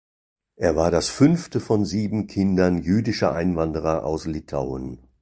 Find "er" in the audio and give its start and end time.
0.55-0.75